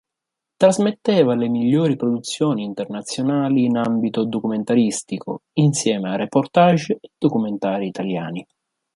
Trasmetteva 0.55 1.35
le 1.35 1.47
migliori 1.47 1.95
produzioni 1.95 2.63
internazionali 2.63 3.65
in 3.65 3.77
ambito 3.77 4.25
documentaristico, 4.25 5.43
insieme 5.59 6.09
a 6.09 6.15
reportage 6.15 6.97
e 6.99 7.09
documentari 7.19 7.85
italiani. 7.89 8.43